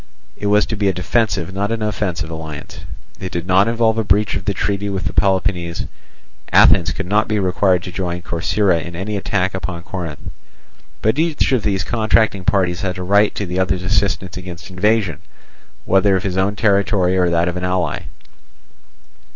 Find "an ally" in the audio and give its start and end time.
17.55-18.05